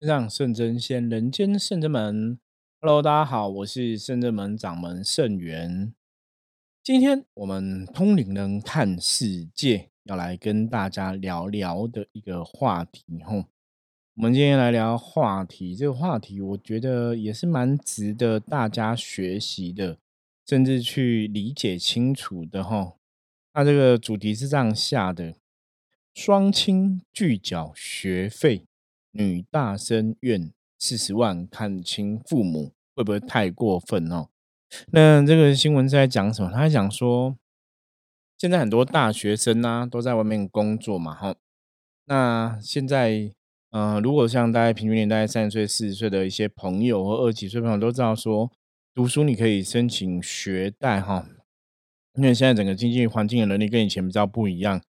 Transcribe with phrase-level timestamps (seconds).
[0.00, 2.38] 让圣真仙，人间圣真门。
[2.80, 5.94] Hello，大家好，我是圣真门掌门圣元。
[6.82, 13.22] 今天我们通灵人看世界，要来跟大家聊聊的一个话题。
[13.24, 13.44] 吼，
[14.16, 19.98] 我们今天来聊话题，这个话题我觉得也是蛮值得大家学习的，
[20.46, 22.62] 甚至去理解清楚的。
[22.62, 22.98] 吼，
[23.54, 25.36] 那这个主题是这样下的：
[26.12, 28.66] 双亲拒缴学费。
[29.14, 34.28] 女大生愿四十万看清父母，会不会太过分哦？
[34.88, 36.50] 那这个新闻是在讲什么？
[36.50, 37.36] 他在讲说，
[38.36, 41.36] 现在很多大学生呢都在外面工作嘛，哈。
[42.06, 43.30] 那现在，
[43.70, 48.50] 嗯，如果像大概平均年代三十岁、四十岁的一些朋友或二十几岁朋友都知道说，
[48.92, 51.24] 读书你可以申请学贷，哈，
[52.16, 54.82] 因为现在整个经济环境的能力跟以前比较不一样。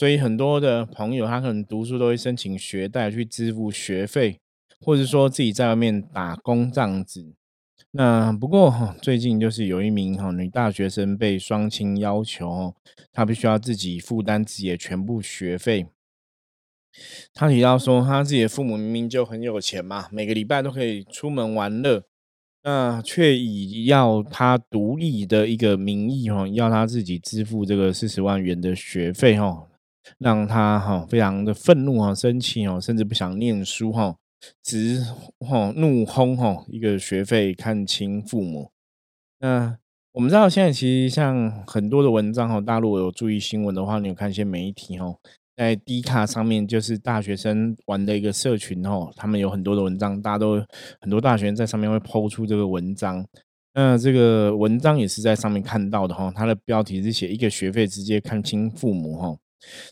[0.00, 4.38] 所以很多的朋友，他可能读书都会申请学贷去支付学费，
[4.80, 7.34] 或者说自己在外面打工这样子。
[7.90, 12.74] 那不过哈，最近就是有一名哈女大学生被双亲要求，
[13.12, 15.84] 她必须要自己负担自己的全部学费。
[17.34, 22.04] 她提到说，她自己的父母明明就很有钱嘛，每个礼拜都可以出门玩乐，
[22.62, 29.66] 那却以要她独立的一个名义哈，要她自己支付这个四十万元的学费哈。
[30.18, 34.16] 让他哈非常的愤怒哈生气哦，甚至不想念书哈，
[34.62, 35.04] 直
[35.40, 38.70] 哈怒轰哈一个学费看清父母。
[39.40, 39.76] 那
[40.12, 45.14] 我们知道现在其实像很多的文章哈，大陆有注意新闻的话，你有看一些媒体哈，
[45.56, 50.56] 在 D 卡上面就是大学生玩的一个社群哈，他们有很多的文章，大家都
[51.00, 53.24] 很多大学生在上面会抛出这个文章。
[53.72, 59.36] 那这个文章也是在上面看到的哈，它的标题是写一个学费直接看清父母哈。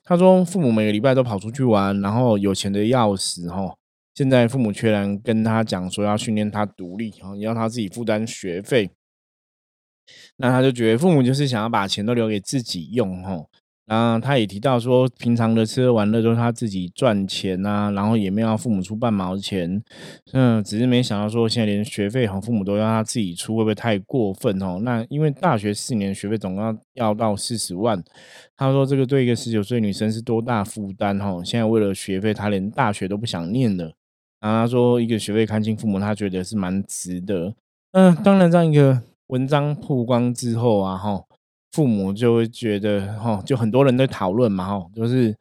[0.05, 3.77] 他说：“父母每个礼拜都跑出去玩，然后有钱的要死哈。
[4.15, 8.91] 现在父母却然跟他讲说要训练他独立，哈，要他自己负担学费。
[10.37, 13.45] 那他就觉得父母就是想要把钱都留给自己用，哈。”
[13.89, 19.83] 啊他也提到说，平常的吃喝玩乐都是他自己赚钱呐，然后也没有父母出半毛钱，
[20.33, 24.79] 嗯，只是没想到说现在连学费和，父母都要他自己出，会不会太过分哦？
[24.83, 28.05] 那因为大学四年学费总共要要到四十万，
[28.57, 31.41] 他说这个对一个十九岁女生是多大负担哦？
[31.43, 33.95] 现在为了学费，他连大学都不想念了。
[34.41, 37.55] 然后他说一个学费看清父母，他觉得是蛮值得。
[37.93, 41.25] 嗯，当然这样一个文章曝光之后啊，哈。
[41.73, 45.37] 父母就会觉得，哈，就很多人在讨论嘛，哈，就是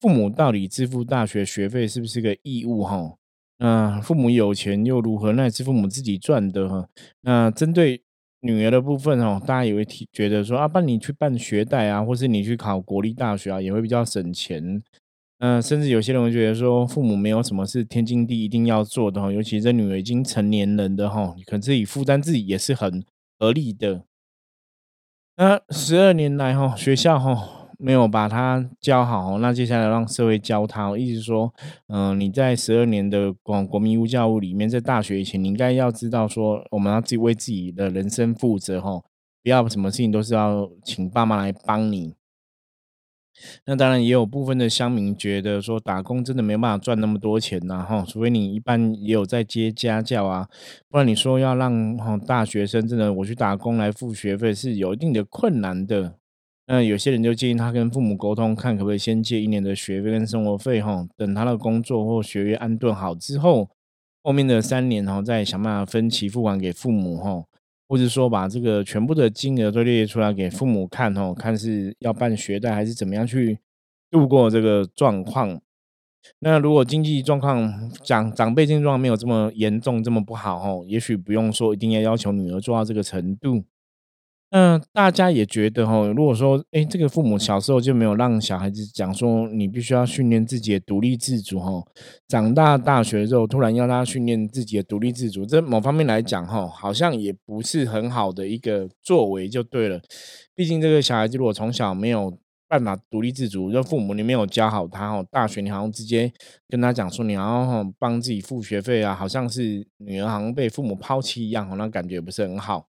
[0.00, 3.14] 父母到底支付大学学费是不是个义务，哈？
[3.58, 5.32] 那父母有钱又如何？
[5.32, 6.88] 那也是父母自己赚的，哈。
[7.22, 8.02] 那针对
[8.40, 14.82] 女儿的部分，哦，大家也会提觉得说，啊，帮你去办学贷啊，或是你去考国立大学啊，也会比较省钱。
[15.38, 23.04] 嗯，甚至有些人会觉得说，父母没有什么是天经地义一定要做的，哈，尤其这女儿已经成年人的，哈，可能自己负担自己也是很
[23.38, 24.05] 合理的。
[25.38, 30.96] 那十二年来哈，学校哈没有把他教好，那接下来让社会教他。
[30.96, 31.52] 意思说，
[31.88, 39.02] 嗯，你在十二年的国国民义务教育里面，在大学以前，你应该要知道说，我们要自己为自己的人生负责哈，
[39.42, 42.14] 不要什么事情都是要请爸妈来帮你。
[43.66, 50.48] 那当然也有部分的乡民觉得说，打工真的没有办法赚那么多钱呐，哈，除非你一般也有在接家教啊，
[50.88, 56.14] 不然你说要让哈大学生真的我去打工来付学费是有一定的困难的。
[56.66, 63.68] 那有些人就建议他跟父母沟通，看可不可以先借一年的学费跟生活费，哈，等他的工作或学业安顿好之后，
[64.22, 67.44] 后面的三年哈再想办法分期付款给父母，哈。
[67.88, 73.58] 或者说把这个全部的金额都列出来给父母看哦，看是要办学贷还是怎么样去
[74.10, 75.60] 度过这个状况。
[76.40, 83.64] 那如果经济状况长长辈经济状况没有这么严重这么不好哦，也许不用说一定要要求女儿做到这个程度。
[84.50, 91.82] 那大家也觉得哈，如果说哎，这个父母小时候就没有让小孩子讲说，你必须要训练自己的独立自主哈，
[92.28, 100.00] 长大大学之后突然要他训练自己的独立自主，这某方面来讲哈，好像也不是很好的一个作为就对了。
[100.54, 102.38] 毕竟这个小孩子如果从小没有
[102.68, 106.32] 办法独立自主，就父母你没有教好他哦，大学你好像直接
[106.68, 112.86] 跟他讲说你要帮自己付学费啊，好像是女儿好像被父母抛弃一样，好像感觉不是很好。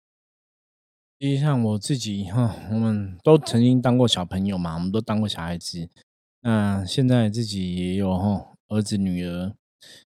[1.17, 5.87] 其实像我自己哈，我们都曾经当过小朋友嘛，我们都当过小孩子。
[6.41, 9.53] 那现在自己也有哈儿子女儿，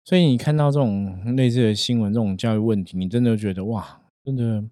[0.04, 4.66] 所以你看到这种类似的新闻，这种教育问题，你真的觉得哇，真的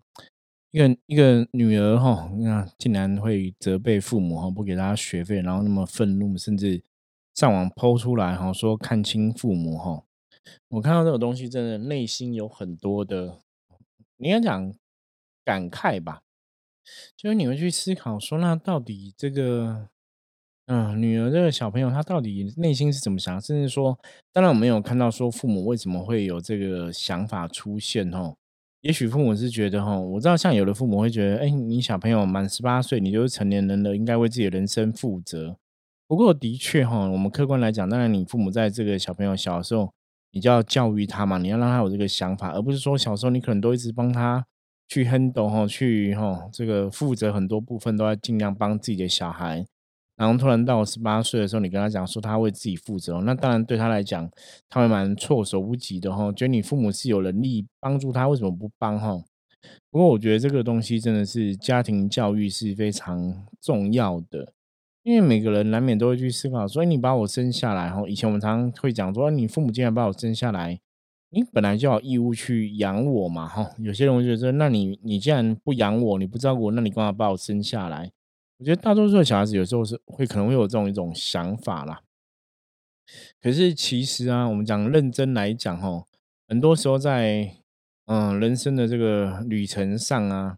[0.71, 6.83] 一个一个女儿哈，那竟然会责备父母哈，不给他学费，然后那么愤怒，甚至
[7.33, 10.03] 上网剖出来哈，说看清父母哈。
[10.67, 13.39] 我看到这种东西，真的内心有很多的，
[14.17, 14.73] 你应该讲
[15.45, 16.23] 感慨吧。
[17.17, 19.89] 就是你会去思考说，那到底这个，
[20.67, 23.39] 嗯，女儿这个小朋友，她到底内心是怎么想？
[23.41, 23.97] 甚至说，
[24.33, 28.35] 当然我没有看到说父母为什么会有这个想法出现哦。
[28.81, 35.57] 也许父母是觉得哈，我知道像有的父母会觉得，哎，你小朋友满十八岁，你就是成年人了，应该为自己的人生负责。
[36.07, 39.91] 不过的确哈，我们客观来讲，当然你父母在这个小朋友小时候，
[40.31, 44.45] 你就要教育他嘛，你要让他有这个想法，而不是说小时候你可能都一直帮他。
[44.87, 49.65] 去 handle 哈，去哈，这个负责很多部分都要尽量帮自己的小孩，
[50.15, 54.29] 然后突然到十八岁的时候，你跟他讲说他为自己负责，那当然对他来讲，
[54.69, 56.31] 他会蛮措手不及的哈。
[56.31, 59.21] 觉得你父母是有能力帮助他，为什么不帮哈？
[59.89, 64.53] 不过我觉得这个东西真的是家庭教育是非常重要的，
[65.01, 70.79] 因为每个人难免都会去思考，所以你把我生下来哈，以前我们常常会讲说，你父母竟然把我生下来。
[71.35, 73.69] 你本来就有义务去养我嘛，哈！
[73.79, 78.09] 有些人会觉得，那你你既然不养我，你不照顾我，那你干嘛把我生下来？
[78.57, 81.99] 我觉得大多数的小孩子有时候是会可能会有这种一种想法啦。
[83.41, 86.05] 可是其实啊，我们讲认真来讲，哈，
[86.47, 87.57] 很多时候在
[88.05, 90.57] 嗯人生的这个旅程上啊，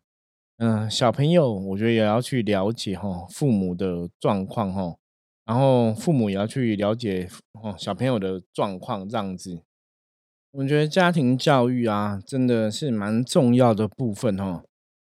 [0.57, 4.95] 嗯，小朋友我觉得也要去了解哈父母的状况哈，
[5.44, 9.63] 然后父母也要去了解哦小朋友的状况这样子。
[10.57, 14.63] 我觉得家庭教育啊，真的是蛮重要的部分哦。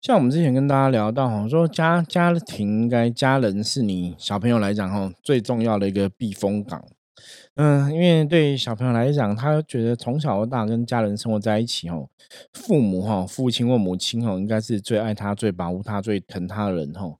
[0.01, 6.83] 像我们之前跟大家聊到哈，说家家庭应该家人是你小朋友来讲哈最重要的一个避风港。
[7.55, 12.09] 嗯，因为对小朋友来讲，他觉得从小到大跟家人生活在一起哦，
[12.51, 17.15] 父母哈父亲或母亲哦，应该是最爱他、最保护他、最疼他的人哈。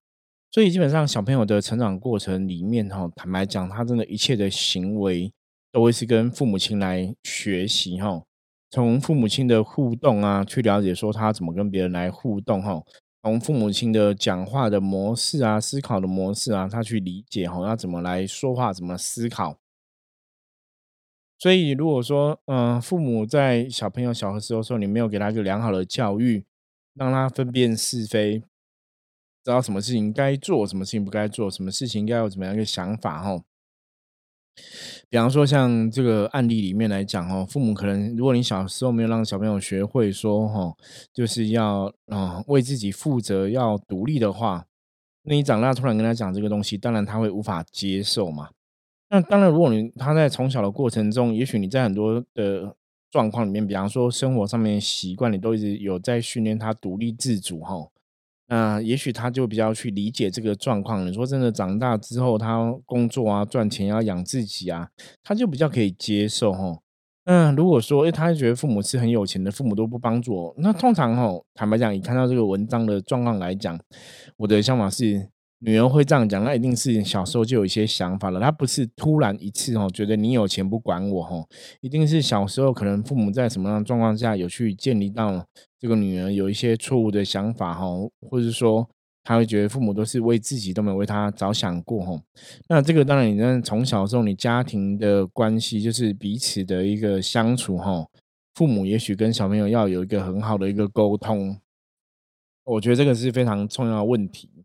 [0.51, 5.31] 所以基本上小朋友的成长过程里面哈，坦白讲，他真的一切的行为。
[5.71, 8.24] 都会是跟父母亲来学习哈，
[8.71, 12.83] 从父母亲的互动啊，去了解说他怎么跟别人来互动哈，
[13.21, 19.60] 从父母亲的讲话的模式啊、思考的模式啊，他去理解哈，要怎么来说话、怎么思考。
[21.38, 26.44] 所以如果说，嗯，父母在小朋友小的时候说你没有给他一个良好的教育，
[26.95, 28.39] 让他分辨是非，
[29.44, 33.42] 知道什么事情该做，什么事情不该做，什么事情应该有怎么样一个想法哈。
[35.10, 40.76] 比方说，像这个案例里面来讲哦，父母可能如果你小时候没有让小朋友学会说哈，
[41.14, 44.66] 就是要啊为自己负责、要独立的话，
[45.24, 48.50] 那你长大突然跟他讲这个东西，当然他会无法接受嘛。
[49.10, 52.76] 那当然，如果你他在从小的过程中，也许你在很多的
[53.10, 57.88] 状况里面，比方说生活上面习惯，你都一直有在训练他独立自主哈。
[58.50, 61.07] 那也许他就比较去理解这个状况。
[61.07, 64.90] 你说真的，长大之后他工作啊，赚钱要养自己啊，
[65.24, 66.80] 他就比较可以接受哈。
[67.25, 73.80] 那如果说，哎，他觉得父母是很有钱的，父母都不帮助，那通常哦，坦白讲，你看到这个文章的状况来讲，
[74.38, 75.30] 我的想法是。
[75.62, 78.40] 女儿会这样讲，那一定是小时候就有一些想法了。
[78.40, 81.48] 她不是突然一次哦，觉得你有钱不管我哦，
[81.82, 85.46] 一定是小时候可能父母在什么样的状况下有去建立到
[85.78, 87.86] 这个女儿有一些错误的想法哈，
[88.30, 88.88] 或者说
[89.22, 92.22] 她会觉得父母都是为自己都没有为他着想过哈。
[92.70, 98.08] 那这个当然，你从小时候你家庭的关系就是彼此的一个相处哈，
[98.56, 101.60] 父母也许跟小朋友要有一个很好的一个沟通，
[102.63, 104.59] 我觉得这个是非常重要的问题。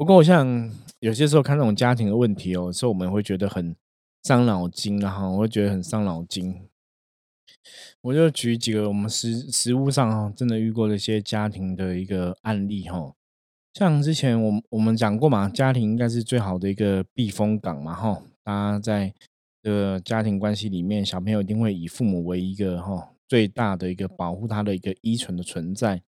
[0.00, 3.76] 不过，像有些时候看那种家庭的问题哦，所以我们会觉得很
[4.22, 6.58] 伤脑筋，然后我会觉得很伤脑筋。
[8.00, 13.12] 我就举几个我们实实物上哈真的遇过的一些家庭的一个案例哈，
[13.74, 19.12] 像之前我我们讲过嘛，家庭应该是最好的一个避风港嘛哈，大家在
[19.62, 23.10] 的家庭关系里面，小朋友一定会以父母为一个哈。
[23.30, 26.02] 最大的一个保护他的一个依存的存在，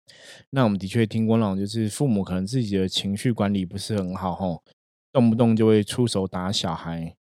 [0.52, 4.64] 那我们的确听过那种，就是父母可能自己的情绪管理不是很好，吼，
[5.12, 7.18] 动不动就会出手打小孩。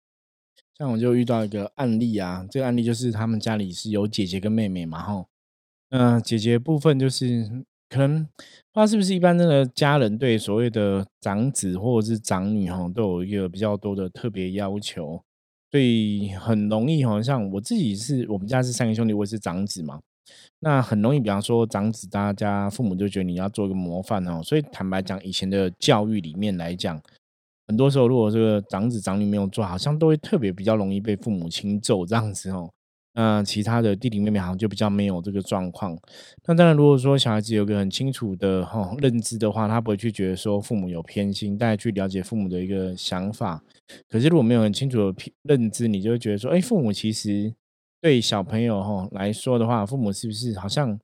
[0.75, 5.27] 像我就遇到一个案例啊，这个案例就是他们家里是有姐姐跟妹妹嘛，吼，
[5.91, 15.23] 嗯，姐姐部分就是可能不知道是不是一般的家人对所谓的长子或者是长女，哈，都有一个比较多的特别要求。
[15.73, 19.99] 所以很容易，好像我自己是我们家是三个兄弟，我也是长子嘛。
[20.59, 24.39] 那很容易，比方说长子，大家父母就觉得你要做一个模范哦。
[24.43, 27.01] 所以坦白讲，以前的教育里面来讲，
[27.67, 32.69] 很多时候如果这个长子长女没有做好，像都会特别比较容易被父母亲揍这样子哦。
[33.15, 35.97] 那其他的弟弟妹妹好像就比较没有这个状况。
[36.45, 43.63] 那当然，如果说小孩子有个很清楚的哈认知的话，他不会去觉得说父母有偏心，大家去了解父母的一个想法。
[44.09, 47.53] 可是如果没有很清楚的认知，你就会觉得说，哎，父母其实
[48.01, 50.99] 对小朋友哈来说的话，父母是不是好像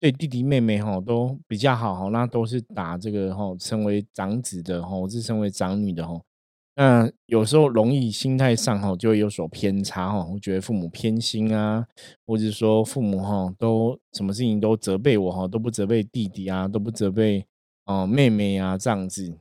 [0.00, 2.08] 对弟弟妹妹哈都比较好哈？
[2.08, 6.20] 那都是打这个哈，身为长子的哈，或是身为长女的哈，
[6.74, 11.86] 那有时候容易心态上哈就会有所偏差哈，我觉得父母偏心啊，
[12.26, 17.46] 或者说父母哈都什么事情都责备我哈，都不责备弟弟啊，都不责备
[17.84, 19.36] 哦妹妹啊这样子。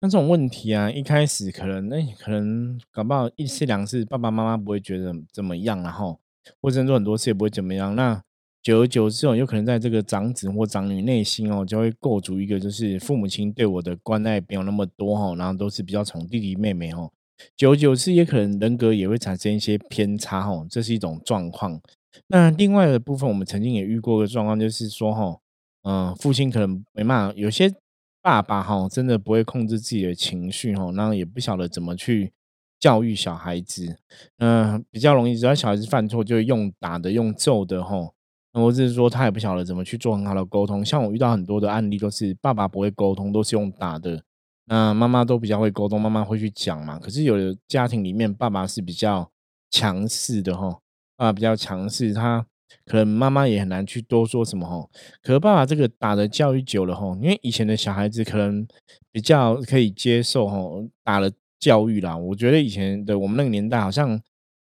[0.00, 6.18] 那这种问题啊，一开始可能那可能搞不好一次两次，爸爸妈妈不会觉得怎么样，然后。
[6.62, 8.20] 或者做很多次也不会怎么样，那
[8.62, 17.10] 久而久之哦，有可能在这个长子或长女内心哦，就会构筑一个就是父母亲对我的关爱没有那么多哈，然后都是比较宠弟弟妹妹哈，
[17.56, 21.80] 久而久之也可能人格也会产生一些偏差哈，这是一种状况。
[22.26, 25.38] 那另外的部分，我们曾经也遇过的状况，就是说哈，
[25.84, 27.72] 嗯，父亲可能没办法，有些
[28.20, 32.32] 爸爸哈，真的不会控制自己的情绪哈，然后也不晓得怎么去。
[32.80, 33.98] 教育小孩子，
[34.38, 38.14] 嗯，比较容易，只要小孩子犯错，就会用打的、用揍的，吼，
[38.52, 40.84] 或者是说他也不晓得怎么去做很好的沟通。
[40.84, 44.22] 像我遇到很多的案例，都是爸爸不会沟通，都是用打的。
[44.66, 46.98] 那妈妈都比较会沟通，妈妈会去讲嘛。
[46.98, 49.30] 可是有的家庭里面，爸爸是比较
[49.70, 50.80] 强势的，吼，
[51.16, 52.46] 爸爸比较强势，他
[52.84, 54.90] 可能妈妈也很难去多说什么，吼。
[55.22, 58.66] 可是爸爸这个打的教育久了，吼，因为以前的小孩子可能
[59.10, 61.30] 比较可以接受，吼，打了。
[61.60, 64.18] 教育啦，我觉得以前的我们那个年代，好像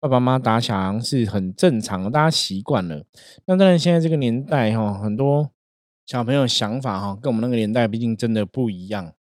[0.05, 3.07] 爸爸妈妈打小孩是很正常的，大家习惯了。
[3.47, 5.51] 那当然，现在这个年代哈，很多
[6.05, 9.15] 小朋友想法哈，跟我们那个年代毕竟真的不一样。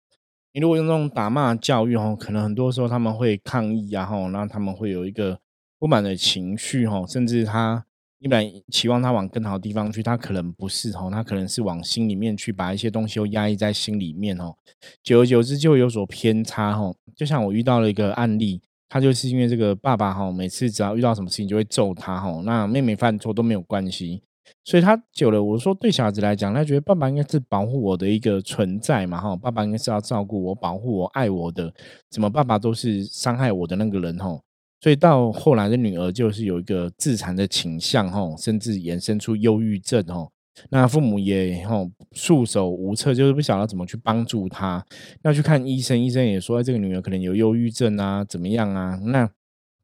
[0.53, 5.39] 你如果用这种打骂教育哈，可能很多时候他们会抗议啊，哈，那他们会有一个
[5.79, 7.85] 不满的情绪哈，甚至他。
[8.19, 14.55] 一般期望他往更好的地方去，他可能不是哦，他可能是往心里面去，把一些东西都压抑在心里面哦，
[15.03, 16.95] 久而久之就有所偏差哦。
[17.17, 18.63] 就像我遇到了一个案例，
[18.93, 24.21] 他就是因为这个爸爸哈，每次只要遇到什么事情就会揍他哈，那妹妹犯错都没有关系，
[24.67, 31.73] 所以他久了，我说对小孩子来讲，他觉得爸爸应该是保护我的一个存在嘛哈，爸爸应该是要照顾我、保护我、爱我的，
[32.11, 34.39] 怎么爸爸都是伤害我的那个人哈。
[34.83, 40.31] 所以到后来的女儿就是有一个自残的倾向，哈，甚至衍生出忧郁症，吼。
[40.71, 44.85] 那父母也吼束手无策，就是不晓得怎么去帮助她。
[45.23, 48.99] 要去看医生，医生也说这个女儿可能有忧郁症啊，怎么样啊？
[49.05, 49.31] 那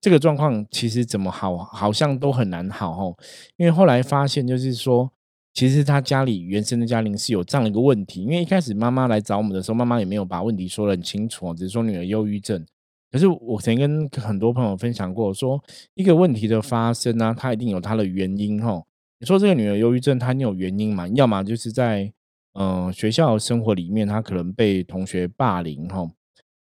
[0.01, 3.17] 这个状况其实怎么好，好像都很难好，吼。
[3.57, 5.11] 因为后来发现，就是说，
[5.55, 8.23] 其实他家里原生的家庭是有这样的一个问题。
[8.23, 12.65] 因为一开始妈妈来找我们的时候，妈妈也没有把问题说得很清楚，只是说女儿忧郁症。
[13.11, 15.59] 可是我曾经跟很多朋友分享过，说
[15.95, 18.83] 一个问题的发生呢，它一定有它的原因哈。
[19.19, 21.09] 你说这个女儿忧郁症，它有原因嘛？
[21.09, 22.13] 要么就是在
[22.55, 26.05] 嗯学校生活里面，她可能被同学霸凌哈，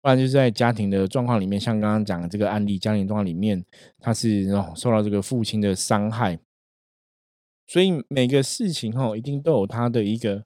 [0.01, 3.63] 不然就是在家庭的状况里面，像刚刚讲的这个案例，家庭状况里面，
[3.99, 6.39] 她是受到这个父亲的伤害。
[7.67, 10.43] 所以每个事情哈，一定都有它的一个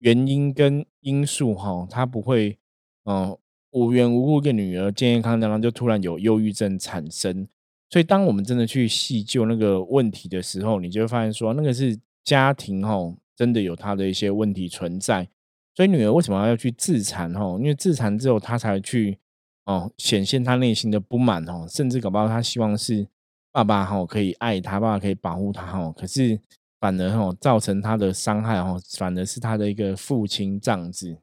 [0.00, 2.58] 原因跟因素哈，它不会
[3.04, 3.36] 嗯。
[3.76, 7.48] 无缘无故，一个女儿健健康康，就突然有忧郁症产生。
[7.94, 15.28] 所以，当我们真的去细究那个问题的时候，你就会发现说，那个是家庭吼，真的有他的一些问题存在。
[15.76, 17.56] 所以，女儿为什么要去自残吼？
[17.60, 19.20] 因为自残之后，她才去
[19.66, 23.06] 哦，显现她内心的不满哦，甚至搞不好她希望是
[23.52, 25.92] 爸爸吼可以爱她，爸爸可以保护她吼。
[25.92, 26.40] 可是
[26.80, 31.18] 反而吼造成她的伤害吼，反而是她的一个父亲这样子。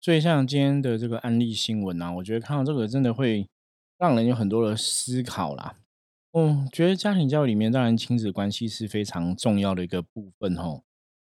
[0.00, 3.48] 所以，像今天的这个案例新闻啊，我觉得看到这个真的会
[3.98, 5.76] 让人有很多的思考啦。
[6.32, 10.82] 嗯，觉得家庭教育里面，当然亲子关系是非常重要的一个部分哦。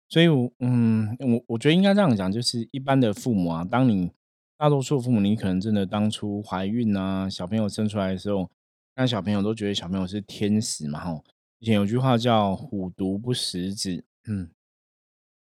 [0.08, 4.12] 所以，我嗯，我我觉得应该这样讲，就是一般的父母啊，当你
[4.58, 8.50] 大多数父母，你可能真的当初怀孕啊，小朋友生出来的时候，
[8.96, 11.24] 那小朋友都觉得小朋友是天使嘛吼。
[11.60, 14.50] 以前有句话叫“虎毒不食子”，嗯。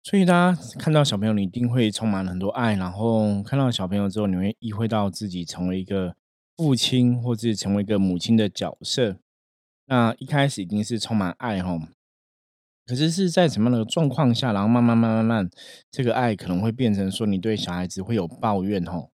[0.03, 2.75] 所以大家看到小朋友，你一定会充满很多爱。
[2.75, 6.17] 然后看到小朋友之后，你会意会到自己成为一个
[6.61, 9.17] 父亲，或者成为一个母亲的角色。
[9.87, 11.81] 那一开始一定是充满爱哈，
[12.85, 15.51] 可是是在什么样的状况下，然后慢慢慢慢慢，
[15.91, 19.09] 这个爱可能会变成说，你对小孩子会有抱怨哈。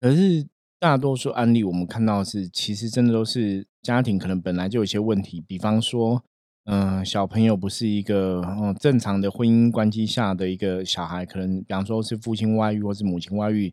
[0.00, 0.44] 可是
[0.80, 6.24] 大多数案例我们看到是，其实真的都是家庭可能本来就有些问题，比方说。
[6.64, 13.72] 嗯，小朋友不是一个嗯正常的婚姻关系下的一个小孩，可能比方说是父亲外遇或是母亲外遇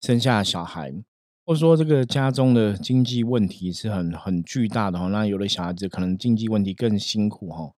[0.00, 0.90] 生下小孩，
[1.44, 5.08] 或者说这个家中的经济问题是很很巨大的哈。
[5.08, 7.72] 那有的小孩子可能经济问题更辛苦哈，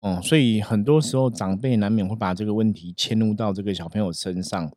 [0.00, 4.70] 哦，所以很多时候长辈难免会把这个问题迁入到这个小朋友身上。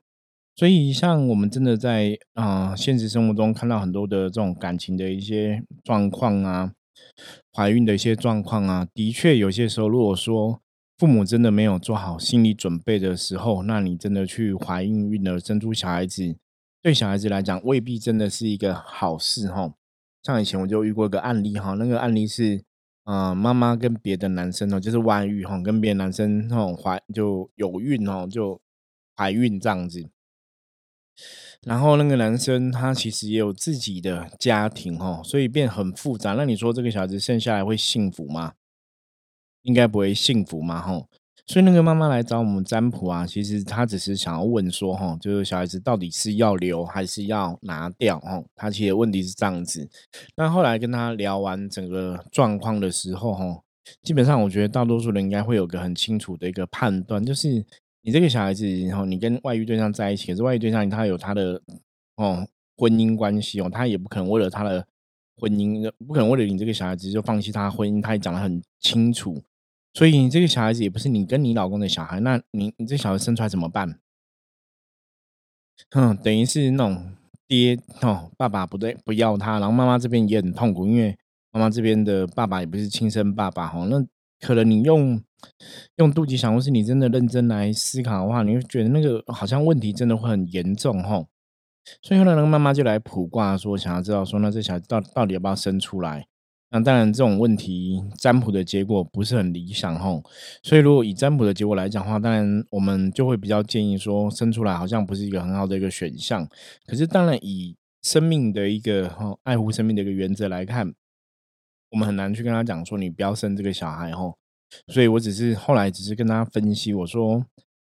[0.56, 6.74] 所以像我们真的在啊现实生活中看到很多的这种感情的一些状况啊。
[7.54, 10.62] 怀孕的一些状况啊，的确有些时候，如果说
[10.98, 16.36] 父母真的没有做好心理准备的时候，那你真的去怀孕孕了生出小孩子，
[16.82, 19.74] 对小孩子来讲未必真的是一个好事哈。
[20.24, 22.64] 像以前我就遇过一个案例哈，那个案例是，
[23.04, 28.62] 呃，妈妈跟别的男生哦，就是外遇哈，跟别的男生那种怀就有孕哦，就
[29.16, 30.10] 怀孕这样子。
[31.64, 36.34] 然后那个男生他其实也有自己的家庭哦，所以变很复杂。
[36.34, 38.54] 那你说这个小孩子生下来会幸福吗？
[39.64, 41.10] 应该不会幸福嘛，吼。
[41.50, 48.44] 所以那个妈妈来找我们占卜啊，其实她只是想要问说，哈，就是小孩子到底是要留还是要拿掉，哈。
[48.56, 49.90] 她其实问题是这样子。
[50.36, 53.64] 那后来跟她聊完整个状况的时候，哈，
[54.04, 57.66] 基本上我觉得大多数人应该会有个很清楚的一个判断，就是
[58.04, 61.60] 你这个小孩子，然后你跟外遇对象在一起，可是外遇对象他有他的
[62.18, 64.86] 哦婚姻关系哦，他也不可能为了他的
[65.38, 69.42] 婚姻，不可能为了你这个小孩子就放弃他婚姻，他也讲得很清楚。
[69.94, 74.00] 所以你这个小孩子也不是你跟你老公的小孩，那你你这小孩生出来怎么办？
[75.92, 77.14] 哼，等于是那种
[77.48, 81.18] 爹哦，爸爸不对，不要他，然后妈妈这边也很痛苦，因为
[81.52, 83.86] 妈妈这边的爸爸也不是亲生爸爸哈。
[83.88, 84.06] 那
[84.40, 85.22] 可能你用
[85.96, 91.26] 用妒忌想，或是你真的认真来思考的话，你会觉得那个好像问题真的会很严重哈。
[92.02, 96.28] 所以后来那个妈妈就来卜卦，说想要知道说，那这小孩到到底要不要生出来？
[96.72, 100.24] 那当然，这种问题占卜的结果不是很理想吼，
[100.62, 106.48] 所以如果以占卜的结果来讲的话，当然我们就会比较建议说生出来好像不是一个很好的一个选项。
[106.86, 110.94] 可是当然以生命的一个哈爱护生命的一个原则来看，
[111.90, 114.38] 我们很难去跟他讲说你不要生这个小孩吼。
[114.88, 117.44] 所以我只是后来只是跟他分析，我说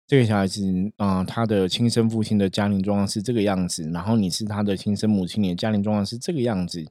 [0.05, 0.61] 这个小孩子
[0.97, 6.85] 啊，他的亲生父亲的家庭状况是这个样子，然后你是他的亲生母亲，你的家庭状况是这个样子。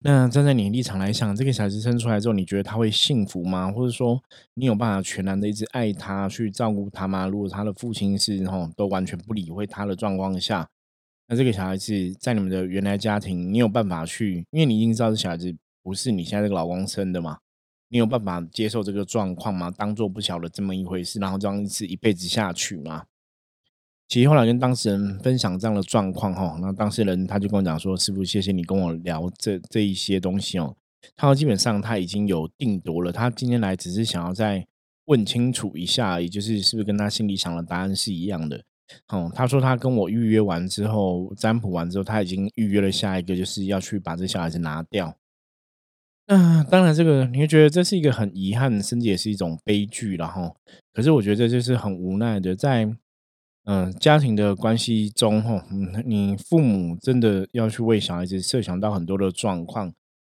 [0.00, 3.70] 那站在你立场来想，这个小孩子生出来之后，你觉得他会幸福吗？
[3.70, 4.20] 或者说，
[4.54, 7.26] 你有办法全然的一直爱他，去照顾他吗？
[7.26, 10.68] 如果他的父亲是吼都完全不理会他的状况下，
[11.28, 14.44] 那这个小孩子在你们的原来家庭，你有办法去？
[14.50, 17.38] 因为你已经知道这小孩子不是你现在这个老公生的嘛，
[17.88, 19.70] 你有办法接受这个状况吗？
[19.70, 23.04] 当做不晓得这么一回事，然后这样子一辈子下去吗？
[24.14, 30.76] 其实后来跟当事人分享这样的状况哈，那当事人他就跟我讲说：“师傅，谢谢你跟我聊这这一些东西哦。”
[31.16, 34.64] 他说：“基本上他已经有定夺了，他今天来只是想要再
[35.06, 38.62] 问清楚一下，也就是是不是跟他心里想的答案是一样的。”
[39.10, 45.16] 哦，他说他跟我预约完之后，占卜完之后，他已经预约了下一个，就是要去把这小孩子拿掉。
[46.28, 50.54] 那当然，这个你会觉得这是一个很遗憾，甚至也是一种悲剧了哈。
[50.92, 52.96] 可是我觉得这就是很无奈的，在。
[53.66, 55.64] 嗯，家庭的关系中，哈，
[56.04, 59.90] 你父母真的要去为小孩子设想到很多的状况，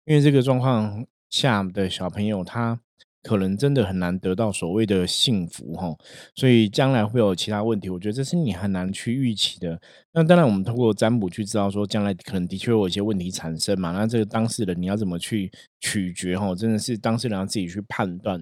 [0.05, 2.79] 因为这个状况下的小朋友，他
[3.21, 5.93] 可能真的很难得到所谓的幸福，哈，
[6.35, 7.89] 所以将来会有其他问题。
[7.89, 9.81] 我觉得这是你很难去预期的。
[10.13, 13.91] 那当然，我们通过占卜去知道说，将来可能的确有一些问题产生嘛。
[13.91, 18.41] 那这个当事人你要怎么去取决，哈，真的是当事人要自己去判断。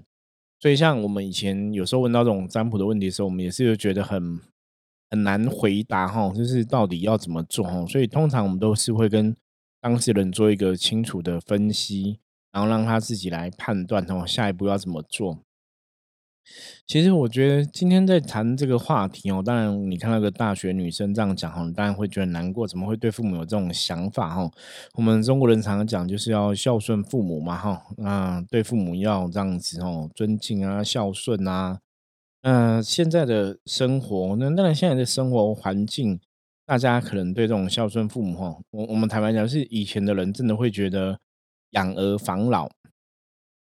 [0.60, 4.40] 所以，像我们以前有时候问到这种占卜的问题的时候，我们也是觉得很。
[5.16, 9.34] 很难回答哈，就是到底要怎么做哈，所以通常我们都是会跟
[9.80, 12.20] 当事人做一个清楚的分析，
[12.52, 15.40] 然后让他自己来判断哦，下一步要怎么做。
[16.86, 24.52] 其实我觉得今天在谈这个话题哦，当然你看那个大学女生这样讲哈，当然会觉得难过，怎么会对父母有这种想法哈？
[24.96, 31.80] 我们中国人常常讲就是要孝顺父母嘛哈，那对父母要这样子哦，尊敬啊，孝顺啊。
[32.46, 36.20] 嗯，现在的生活，那当然现在的生活环境，
[36.64, 41.18] 大家可能对这种孝顺父母哈，我我们坦白讲，是以前的人真的会觉得
[41.72, 42.70] 养儿防老，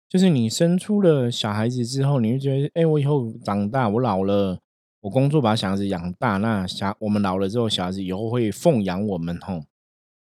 [0.07, 4.57] 就是你生出了小孩子之后，你会觉得，哎，我以后长大，我老了，
[5.01, 9.65] 我工作把小孩子养大，那小我们老了之后，小孩子以后会奉养我们吼。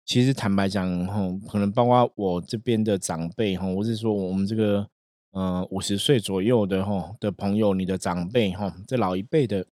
[0.04, 4.88] 其实坦白讲吼，可能包括我这边的长辈哈，或是说我们这个。
[5.34, 9.64] 嗯，五十岁左右的哈的朋友，你的长辈哈，这老一辈的，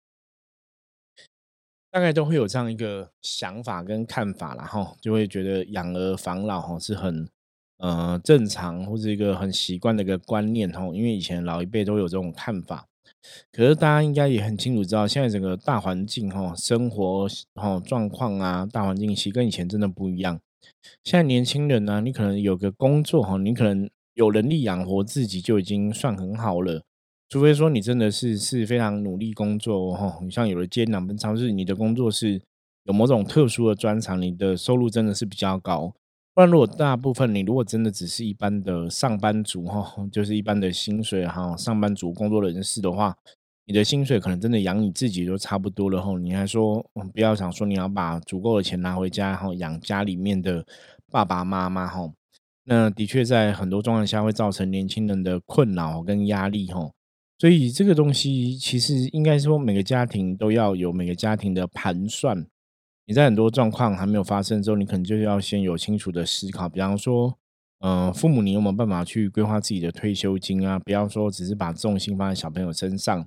[1.90, 7.29] 大概都会有这样一个想法跟看法然后就会觉得养儿防老哈是很
[7.79, 12.87] 呃正常或者一个很习惯的一个观念哈，因为以前老一辈都有这种看法。
[13.51, 20.38] 可是大家应该也很清楚知道，现在整个大环境哈，生活哈状况啊，大环境其实跟以前真的不一样。
[21.03, 23.90] 现在年轻人呢，你可能有个工作哈，你可能。
[24.18, 26.83] 有能力养活自己就已经算很好了，
[27.28, 32.42] 除非说你真的是是非常努力工作哦，你像有了接两份超市，你的工作是
[32.83, 35.94] 有某种特殊的专长，你的收入真的是比较高，
[36.35, 43.16] 不然如果大部分你如果真的只是一般的上班族哈，就是一般的薪水哈，上班族工作人士的话，
[43.66, 46.18] 你的薪水可能真的养你自己都差不多了哈。
[46.18, 50.66] 你还说不要想说你要把足够的钱拿回家哈，养家里面的
[51.09, 52.11] 爸爸妈妈哈。
[52.68, 56.92] 那的确在很多状况下会造成年轻人的困扰跟压力吼。
[57.38, 62.46] 所以这个东西其实应该说每个家庭都要有每个家庭的盘算。
[63.07, 66.68] 你在很多状况还没有发生之后，你可能就要先有清楚的思考。
[66.68, 67.38] 比方说，
[67.81, 70.78] 嗯，父母你有没有办法去规划自己的退休金啊？
[70.78, 73.26] 不要说只是把重心放在小朋友身上。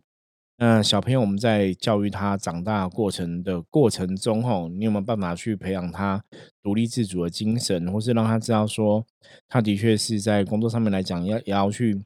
[0.64, 6.24] 那小朋友我们在教育他长大过程的过程中，吼，你有没有办法去培养他
[6.62, 9.04] 独立自主的精神，或是让他知道说，
[9.50, 12.04] 他的确是在工作上面来讲，要也要去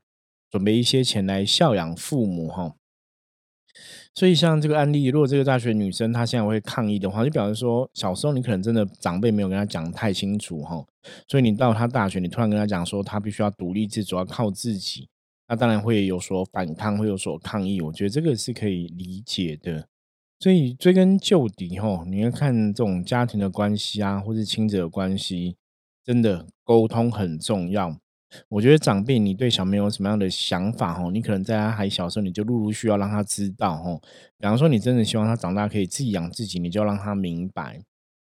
[0.49, 2.73] 准备一些钱来孝养父母，哈。
[4.13, 10.81] 所以，像这个案例，如果这个大学女生她现在会抗议的话，就表示说，小时候你可能真的长辈没有跟她讲太清楚哈，
[11.27, 15.09] 所以你到她大学，你突然跟她讲说，她必须要独立自主，要靠自己，
[15.47, 17.81] 那当然会有所反抗，会有所抗议。
[17.81, 19.87] 我觉得这个是可以理解的。
[20.39, 25.55] 所以追根究底哈，你要看这种家庭的关系啊，或是亲子的关系，
[26.03, 27.97] 真的沟通很重要。
[28.49, 30.93] 我觉得长辈，你对小朋友什么样的想法？
[30.93, 33.97] 哈，你可能在他还小时候，你就陆陆续要让他知道，哈。
[34.37, 37.81] 比方说，你真的希望他长大可以自己养自己，你就要让他明白。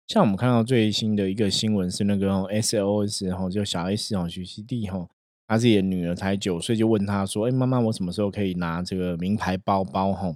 [0.07, 5.09] 像我们看到最新的一个新闻是那个 S O S，哈，就小 S 哈，徐熙娣哈，
[5.46, 10.35] 他自己的女儿才九岁，就问他说：“哎，妈妈，我什么时候可以拿这个名牌包包？”哈，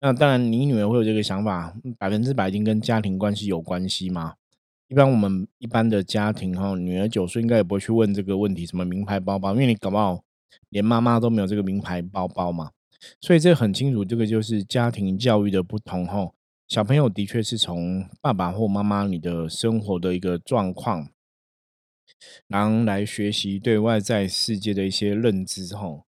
[0.00, 4.34] 那当然，你女儿会有这个想法，百分之百一定跟家庭关系有关系吗？
[4.88, 10.22] 一般我们一般的家庭哈，女儿九岁应该也不会去问这个问题，什么名牌包包，因为你搞不好
[10.68, 12.70] 连妈妈都没有这个名牌包包嘛。
[13.20, 16.34] 所以这很清楚，这个就是家庭教育的不同吼。
[16.66, 21.08] 小朋友的确是从爸爸或妈妈你的生活的一个状况，
[22.48, 26.02] 然后来学习对外在世界的一些认知哈。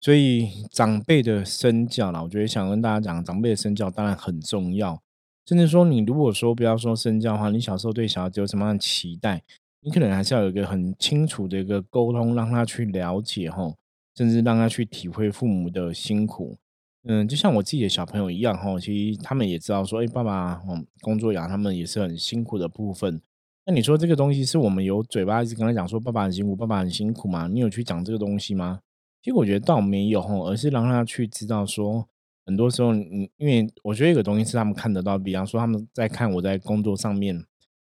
[0.00, 5.02] 所以长辈的身教啦，我觉得想跟大家讲，长辈的身教当然很重要。
[5.46, 9.42] 甚至说，你如果说不要说身教的话，你小时候对小孩子有什么样的期待，
[9.82, 13.74] 你可能还是要有一个很清楚的一个沟通，让他去了解哈，
[14.16, 16.56] 甚至让他去体会父母的辛苦。
[17.04, 23.20] 嗯，就像我自己的小朋友一样哈，其实他们也知道说，哎，爸爸嗯工作养他们也是很辛苦的部分。
[23.66, 27.46] 那你说这个东西是我们有嘴巴一直跟他讲说，爸爸很辛苦，爸爸很辛苦吗？
[27.46, 28.80] 你有去讲这个东西吗？
[29.22, 32.08] 其实我觉得倒没有吼，而是让他去知道说。
[32.46, 37.44] 很多时候，你因为我觉得一个东西是他们看得到，比方说他们在看我在工作上面，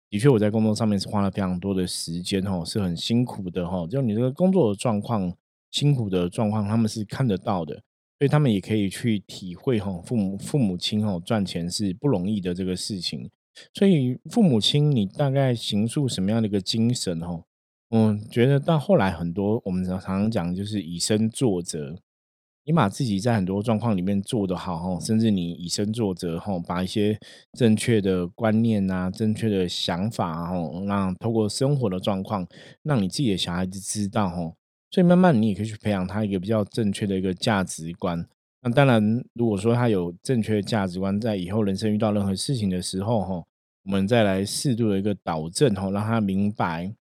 [0.09, 3.85] 的确我在工作上面是花了非常多的时间哈，是很辛苦的哈。
[3.85, 5.31] 就你这个工作的状况、
[5.69, 7.75] 辛苦的状况，他们是看得到的，
[8.17, 13.29] 所以他们也可以去体会吼，父母父母亲吼赚钱是不容易的这个事情。
[13.73, 17.43] 所以父母亲，你大概形塑什么样的一个精神哦？
[17.91, 21.95] 嗯，觉得到后来很多我们常常讲就是以身作则。
[22.65, 27.17] 你把自己在很多状况里面做得好哈，甚至你以身作则哈，把一些
[27.57, 32.45] 正确的观念啊、正确的想法哈，让透过生活的状况，
[32.83, 34.53] 让你自己的小孩子知道哈，
[34.91, 38.27] 所以慢慢你也可以去培养他一个比较正确的一个价值观。
[38.71, 43.43] 当然，如果说他有正确的价值观，在以后人生遇到任何事情的时候哈，
[43.83, 46.93] 我们再来适度的一个导正哈，让他明白。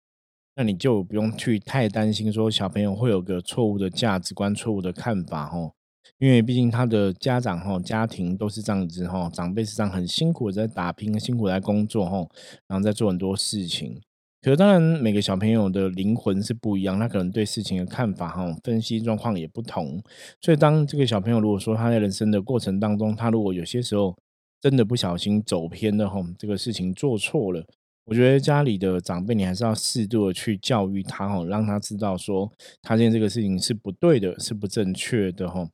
[0.57, 5.75] 那你就不用去太担心，说小朋友会有个错误的价值观、错误的看法，吼，
[6.19, 12.31] 因为毕竟他的家长、吼家庭都是这样子，吼长辈是这样很辛苦在打拼、辛苦在工作，吼，
[12.69, 14.01] 然后在做很多事情。
[14.45, 19.99] 可是当然，每个小朋友的灵魂是不一样，他可能对事情的看法、哈分析状况也不同。
[20.43, 24.15] 所以，当这个小朋友如果说他在人生的过程当中，他如果有些时候
[24.61, 27.65] 真的不小心走偏了，哈，这个事情做错了。
[28.05, 32.53] 我觉得家里的长辈，你还是要适度的去教育他哈，让他知道说
[32.83, 35.67] 他现在这个事情是不对的，是不正确的哈。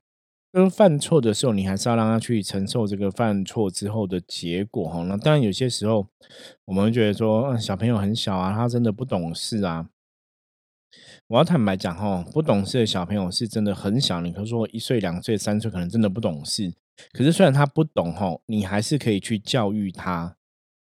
[0.52, 5.04] 是犯错的时候，你还是要让他去承受这个犯错之后的结果哈。
[5.04, 6.06] 那当然有些时候，
[6.64, 9.88] 我们会觉得说，小朋友很小啊，他真的不懂事啊。
[11.28, 16.74] 我要坦白讲哈，不懂事的小朋友是真的很小，你可以说一岁、两岁、三岁，可能真的不懂事。
[17.12, 20.36] 可是虽然他不懂哈，你还是可以去教育他。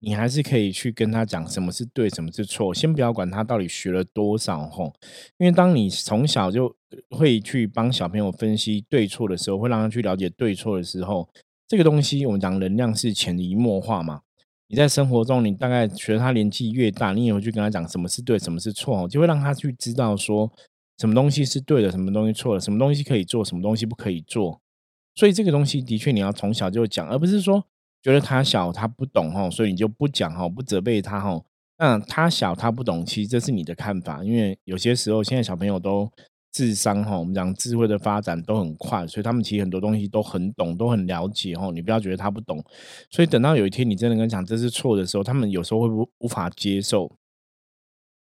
[0.01, 2.73] 你还是可以去跟他讲什么是对，什么是错。
[2.73, 4.93] 先不要管他到底学了多少吼，
[5.37, 6.73] 因为当你从小就
[7.09, 11.27] 会去帮小朋友分析对错的时候，会让他去了解对错的时候，
[11.67, 14.21] 这个东西我们讲能量是潜移默化嘛。
[14.67, 20.49] 你在生活中，你大概随着他年纪越大，你也会去跟他讲什么是对，什么是错，就会让他去知道说
[20.97, 24.61] 什么东西是对的，什么东西错了，什么东西可以做，什么东西不可以做。
[25.15, 27.65] 所以这个东西的确你要从小就讲，而不是说。
[28.01, 31.41] 觉得他小，他不懂哈，所以你就不讲哈，不责备他哈，
[31.77, 36.09] 那他小他不懂，其实这是你的看法，因为有些时候现在小朋友都
[36.51, 41.69] 智商哈，我们讲智慧的发展都很快，所以他们其实很多东西都很懂，都很了解哈。
[41.71, 42.63] 你不要觉得他不懂，
[43.11, 47.11] 所以等到有一天你真的跟讲这是错的时候，他们有时候会不无法接受，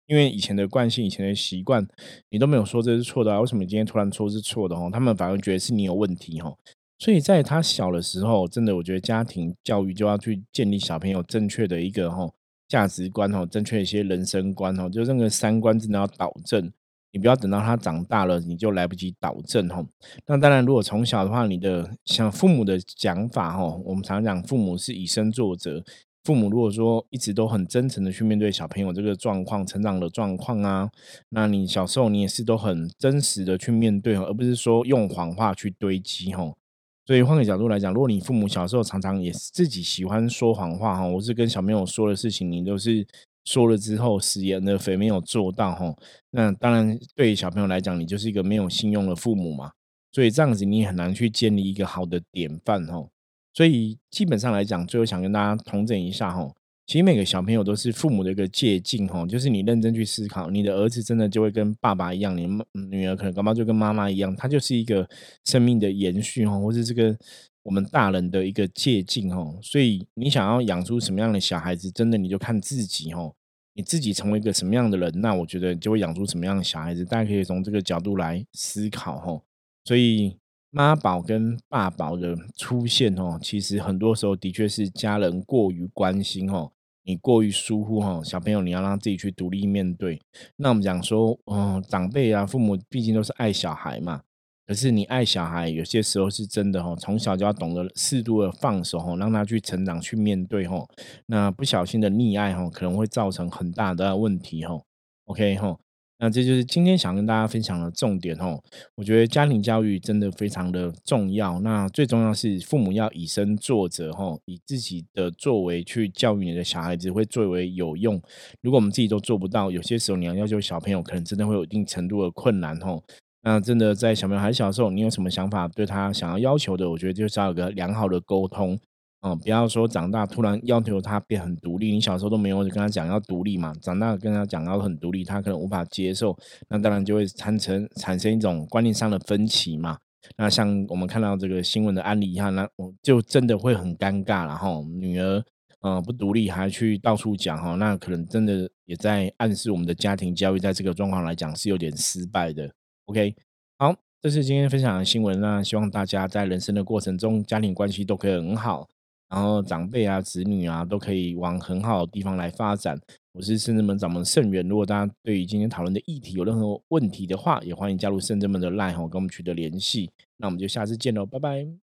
[0.07, 1.87] 因为以前的惯性、以前的习惯，
[2.29, 4.91] 你都没有说这是错的啊，为什么今天突然说是错的哈？
[4.91, 6.55] 他们反而觉得是你有问题哈。
[7.03, 12.31] 所以在他小的时候，真的我觉得家庭教育就要去建立小朋友正确的一个哈。
[12.69, 16.73] 价值观吼，正确一些人生观吼，就那个三观真的要导正。
[17.11, 19.85] 你不要等到他长大了，你就来不及导正吼。
[20.27, 25.83] 那当然，如果从小的话，你的像父母的讲法吼，我们常讲父母是以身作则。
[26.23, 30.89] 父母如果说一直都很真诚的去面对小朋友这个状况、成长的状况啊，
[31.31, 36.57] 那你小时候你也是都很真实的去面对而不是说用谎话去堆积吼。
[37.05, 43.07] 所以换个角度来讲，如果你父母小时候常常也是自己喜欢说谎话哈，我是跟小朋友说的事情，你都是
[43.45, 45.93] 说了之后食言的肥没有做到哈，
[46.31, 49.73] 那当然对小朋友来讲，你就是一个没有信用的父母嘛，
[50.13, 53.05] 所以这样子你很难去建立一个好的典范哈。
[53.53, 56.49] 所以基本上来讲，最后想跟大家统整一下哈。
[56.87, 62.47] 其实每个小朋友都是父母的一个借镜哈，就是你认真去思考，你的儿子真的就会跟爸爸一样，你
[62.91, 65.09] 女儿可能干嘛就跟妈妈一样，他就是一个
[65.45, 67.17] 生命的延续哈，或是这个
[67.63, 69.43] 我们大人的一个借镜哈。
[69.63, 73.33] 所以你想要养出什么样的小孩子，真的你就看自己哈，
[73.75, 77.05] 你自己成为一个什么样的人，那我觉得就会养出什么样的小孩子。
[77.05, 79.41] 大家可以从这个角度来思考哈。
[79.85, 80.37] 所以
[80.75, 86.73] 妈宝跟爸宝的出现哦，其实很多时候的确是家人过于关心哦。
[87.05, 90.19] 你过于疏忽哈，小朋友你要让自己去独立面对。
[90.57, 94.23] 那我们讲说，嗯，长辈啊，父母毕竟都是爱小孩嘛。
[94.67, 100.87] 可是你爱小孩，有些时候是真的哈，从小就要懂得适度的放手哈，让他去成长去面对哈。
[101.27, 104.81] 那不小心的溺爱哈，可能会造成很大的问题哈。
[105.27, 105.77] OK 哈。
[106.23, 108.63] 那这就是今天想跟大家分享的重点哦。
[108.95, 111.59] 我觉得家庭教育真的非常的重要。
[111.63, 118.23] 那最重要是父母要以身作则哈，以自己的作为去教育你的小孩子，会最为有用。
[118.61, 123.03] 如果我们自己都做不到，有些时候你要要求小朋友，可能真的会有一定程度的困难哦。
[123.43, 126.89] 那真的在小朋友还小的时候，你有什么想法对他想要要求的？
[126.89, 128.79] 我觉得就是要有个良好的沟通。
[129.23, 136.37] 嗯，不要说长大突然要求他变很独立，你小时候都没有跟他讲要独立嘛，长大跟他讲要很独立，他可能无法接受，
[136.69, 139.97] 那当然就会产生产生一种观念上的分歧嘛。
[140.37, 144.69] 那像我们看到这个新闻的案例一样，那我就真的会很尴尬了哈。
[144.99, 145.41] 女儿
[145.83, 152.69] 嗯不独立还去到处讲哈，那可能真的也在暗示我们的家庭教育在这个状况来讲是有点失败的。
[153.05, 153.35] OK，
[153.79, 158.89] 好，这是今天分享的新闻，那希望大家在人生的过程中，家庭关系都可以很好。
[159.33, 163.01] 然后长辈啊、子女啊，都可以往很好的地方来发展。
[163.33, 164.69] 我是圣人门掌门圣元。
[164.69, 170.11] 如果大家对于今天讨论的议题有任何问题的话，也欢迎加入圣人门的 line 哈，跟我们取得联系。
[170.37, 171.82] 那我们就下次见喽，拜拜。